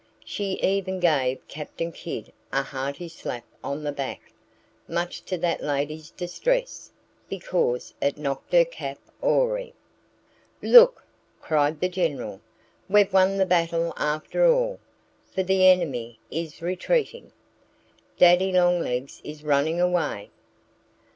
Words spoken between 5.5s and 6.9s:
lady's distress